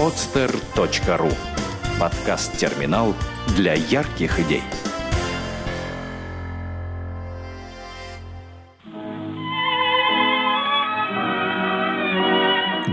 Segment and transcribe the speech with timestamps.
[0.00, 1.30] podster.ru
[2.00, 3.14] Подкаст-терминал
[3.54, 4.62] для ярких идей.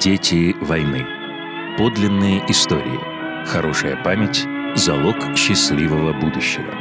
[0.00, 1.04] Дети войны.
[1.76, 2.98] Подлинные истории.
[3.46, 6.72] Хорошая память– залог счастливого будущего.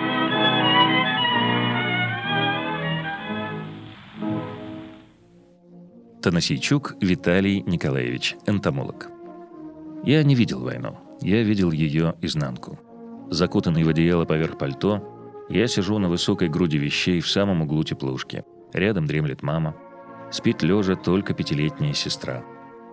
[6.21, 9.12] Танасийчук Виталий Николаевич, энтомолог.
[10.03, 10.97] Я не видел войну.
[11.21, 12.77] Я видел ее изнанку.
[13.29, 15.01] Закутанный в одеяло поверх пальто,
[15.49, 18.43] я сижу на высокой груди вещей в самом углу теплушки.
[18.73, 19.75] Рядом дремлет мама.
[20.31, 22.43] Спит лежа только пятилетняя сестра.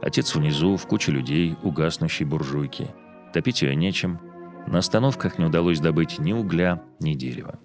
[0.02, 2.88] Отец внизу, в куче людей, у гаснущей буржуйки.
[3.33, 4.20] Топить ее нечем.
[4.66, 7.58] На остановках не удалось добыть ни угля, ни дерева.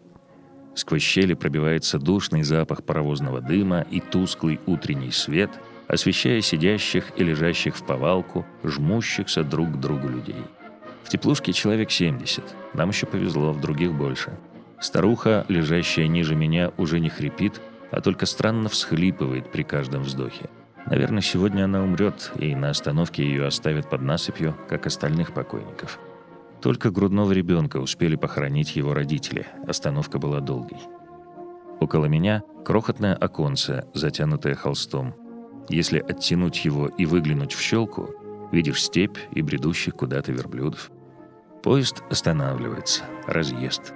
[0.74, 5.52] Сквозь щели пробивается душный запах паровозного дыма и тусклый утренний свет,
[5.88, 10.44] освещая сидящих и лежащих в повалку, жмущихся друг к другу людей.
[11.04, 12.44] В теплушке человек 70.
[12.74, 14.38] Нам еще повезло, в других больше.
[14.80, 20.50] Старуха, лежащая ниже меня, уже не хрипит, а только странно всхлипывает при каждом вздохе.
[20.88, 26.00] Наверное, сегодня она умрет, и на остановке ее оставят под насыпью, как остальных покойников.
[26.62, 29.48] Только грудного ребенка успели похоронить его родители.
[29.68, 30.80] Остановка была долгой.
[31.80, 35.14] Около меня крохотное оконце, затянутое холстом.
[35.70, 38.10] Если оттянуть его и выглянуть в щелку,
[38.52, 40.92] видишь степь и бредущих куда-то верблюдов.
[41.64, 43.04] Поезд останавливается.
[43.26, 43.94] Разъезд.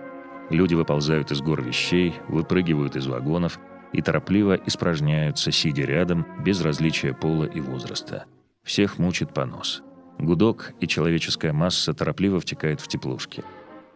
[0.50, 3.60] Люди выползают из гор вещей, выпрыгивают из вагонов
[3.94, 8.26] и торопливо испражняются, сидя рядом, без различия пола и возраста.
[8.64, 9.84] Всех мучит понос.
[10.18, 13.44] Гудок и человеческая масса торопливо втекает в теплушки.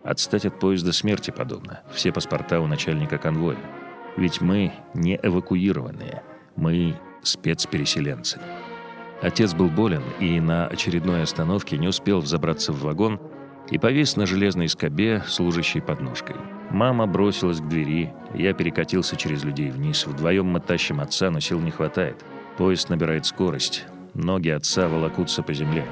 [0.03, 1.81] Отстать от поезда смерти подобно.
[1.91, 3.57] Все паспорта у начальника конвоя.
[4.15, 6.23] Ведь мы не эвакуированные.
[6.55, 8.39] Мы спецпереселенцы.
[9.21, 13.19] Отец был болен и на очередной остановке не успел взобраться в вагон
[13.71, 16.35] и повис на железной скобе, служащей подножкой.
[16.69, 20.05] Мама бросилась к двери, я перекатился через людей вниз.
[20.05, 22.25] Вдвоем мы тащим отца, но сил не хватает.
[22.57, 23.85] Поезд набирает скорость.
[24.13, 25.85] Ноги отца волокутся по земле.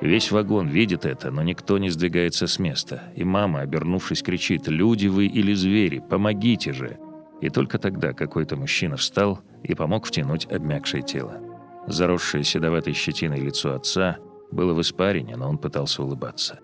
[0.00, 3.02] Весь вагон видит это, но никто не сдвигается с места.
[3.16, 6.02] И мама, обернувшись, кричит «Люди вы или звери?
[6.08, 6.98] Помогите же!»
[7.40, 11.40] И только тогда какой-то мужчина встал и помог втянуть обмякшее тело.
[11.86, 14.18] Заросшее седоватой щетиной лицо отца
[14.50, 16.58] было в испарине, но он пытался улыбаться.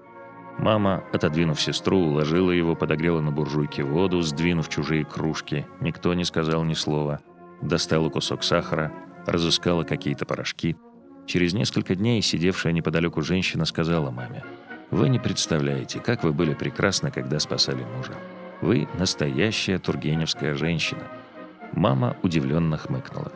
[0.58, 5.66] Мама, отодвинув сестру, уложила его, подогрела на буржуйке воду, сдвинув чужие кружки.
[5.80, 7.20] Никто не сказал ни слова.
[7.60, 8.92] Достала кусок сахара,
[9.26, 10.76] разыскала какие-то порошки.
[11.26, 14.44] Через несколько дней сидевшая неподалеку женщина сказала маме,
[14.91, 18.12] «Вы не представляете, как вы были прекрасны, когда спасали мужа.
[18.60, 21.03] Вы настоящая тургеневская женщина».
[21.72, 23.32] Мама удивленно хмыкнула.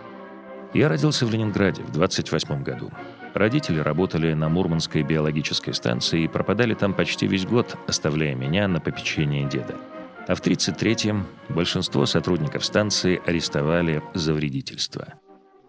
[0.74, 2.90] Я родился в Ленинграде в 28 году.
[3.34, 8.80] Родители работали на Мурманской биологической станции и пропадали там почти весь год, оставляя меня на
[8.80, 9.76] попечение деда.
[10.26, 15.14] А в 1933-м большинство сотрудников станции арестовали за вредительство.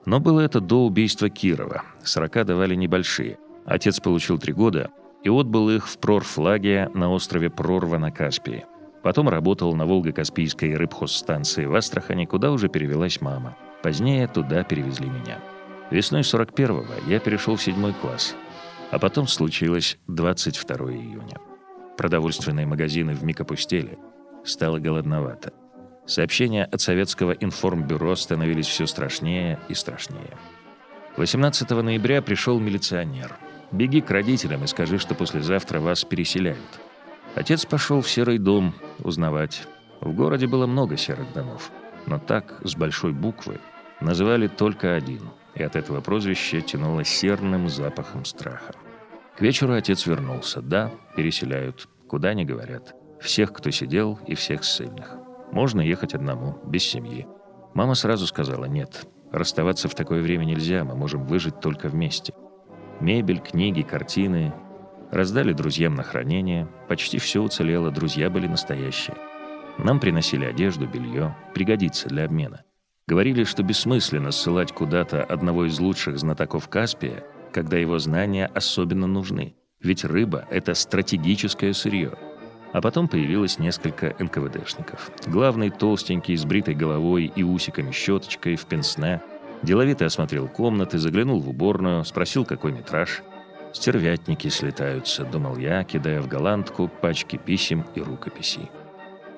[0.06, 1.84] Но было это до убийства Кирова.
[2.04, 3.38] Срока давали небольшие.
[3.66, 4.90] Отец получил три года
[5.24, 8.66] и отбыл их в прорфлаге на острове Прорва на Каспии.
[9.02, 13.56] Потом работал на Волго-Каспийской рыбхозстанции в Астрахани, куда уже перевелась мама.
[13.82, 15.40] Позднее туда перевезли меня.
[15.90, 18.36] Весной 41-го я перешел в седьмой класс.
[18.92, 21.38] А потом случилось 22 июня.
[21.98, 23.98] Продовольственные магазины вмиг опустели.
[24.44, 25.54] Стало голодновато.
[26.06, 30.38] Сообщения от советского информбюро становились все страшнее и страшнее.
[31.18, 33.38] 18 ноября пришел милиционер.
[33.72, 36.89] «Беги к родителям и скажи, что послезавтра вас переселяют».
[37.36, 39.68] Отец пошел в серый дом узнавать.
[40.02, 41.72] В городе было много серых домов,
[42.06, 43.60] но так, с большой буквы,
[44.02, 45.22] называли только один,
[45.56, 48.74] и от этого прозвища тянуло серным запахом страха.
[49.38, 50.62] К вечеру отец вернулся.
[50.62, 51.88] Да, переселяют.
[52.08, 52.94] Куда не говорят.
[53.22, 55.16] Всех, кто сидел, и всех ссыльных.
[55.52, 57.28] Можно ехать одному, без семьи.
[57.74, 59.06] Мама сразу сказала «нет».
[59.32, 62.34] Расставаться в такое время нельзя, мы можем выжить только вместе.
[63.00, 64.54] Мебель, книги, картины.
[65.12, 66.68] Раздали друзьям на хранение.
[66.88, 69.16] Почти все уцелело, друзья были настоящие.
[69.78, 71.36] Нам приносили одежду, белье.
[71.54, 72.64] Пригодится для обмена.
[73.08, 79.56] Говорили, что бессмысленно ссылать куда-то одного из лучших знатоков Каспия, когда его знания особенно нужны.
[79.82, 82.14] Ведь рыба– это стратегическое сырье–
[82.72, 85.12] а потом появилось несколько НКВДшников.
[85.28, 89.22] Главный толстенький, с бритой головой и усиками-щеточкой в пенсне.
[89.64, 93.22] Деловито осмотрел комнаты, заглянул в уборную, спросил, какой метраж.
[93.74, 98.70] «Стервятники слетаются»,— думал я, кидая в голландку пачки писем и рукописей.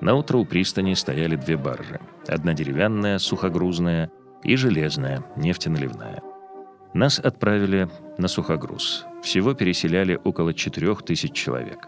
[0.00, 2.00] На утро у пристани стояли две баржи.
[2.26, 4.10] Одна деревянная, сухогрузная,
[4.42, 6.22] и железная, нефтеналивная.
[6.94, 7.88] Нас отправили
[8.18, 9.06] на сухогруз.
[9.22, 11.86] Всего переселяли около четырех тысяч человек.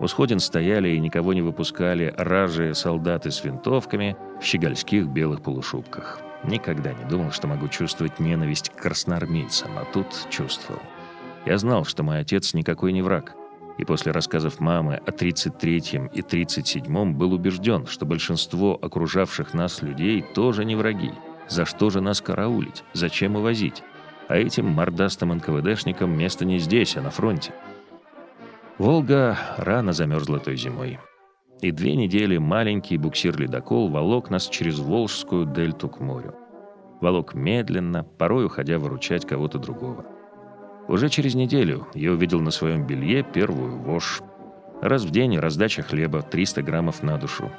[0.00, 6.20] У сходин стояли и никого не выпускали ражие солдаты с винтовками в щегольских белых полушубках.
[6.42, 10.82] Никогда не думал, что могу чувствовать ненависть к красноармейцам, а тут чувствовал.
[11.46, 13.34] Я знал, что мой отец никакой не враг.
[13.76, 20.24] И после рассказов мамы о 33-м и 37-м был убежден, что большинство окружавших нас людей
[20.34, 21.12] тоже не враги.
[21.48, 22.84] За что же нас караулить?
[22.92, 23.82] Зачем увозить?
[24.28, 27.52] А этим мордастым НКВДшникам место не здесь, а на фронте.
[28.78, 30.98] Волга рано замерзла той зимой.
[31.60, 36.34] И две недели маленький буксир-ледокол волок нас через Волжскую дельту к морю.
[37.00, 40.06] Волок медленно, порой уходя выручать кого-то другого.
[40.88, 44.20] Уже через неделю я увидел на своем белье первую вошь.
[44.82, 47.50] Раз в день раздача хлеба 300 граммов на душу.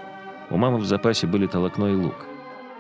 [0.52, 2.28] У мамы в запасе были толокно и лук.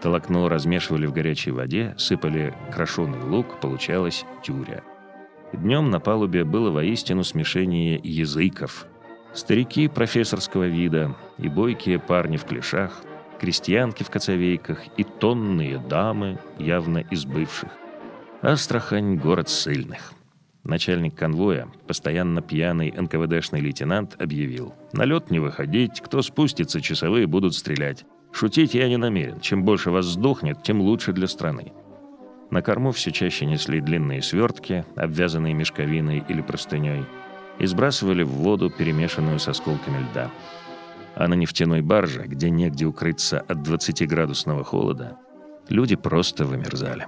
[0.01, 4.83] Толокно размешивали в горячей воде, сыпали крашеный лук, получалась тюря.
[5.51, 8.85] Днем на палубе было воистину смешение языков.
[9.33, 13.01] Старики профессорского вида и бойкие парни в клешах,
[13.39, 17.71] крестьянки в коцовейках и тонные дамы, явно из бывших.
[18.41, 20.13] Астрахань— город сильных.
[20.65, 24.73] Начальник конвоя, постоянно пьяный НКВДшный лейтенант, объявил.
[24.93, 28.03] «На лед не выходить, кто спустится, часовые будут стрелять.
[28.31, 29.39] Шутить я не намерен.
[29.39, 31.71] Чем больше вас сдохнет, тем лучше для страны».
[32.49, 37.05] На корму все чаще несли длинные свертки, обвязанные мешковиной или простыней,
[37.59, 40.31] и сбрасывали в воду, перемешанную с осколками льда.
[41.15, 45.17] А на нефтяной барже, где негде укрыться от 20-градусного холода,
[45.69, 47.07] люди просто вымерзали.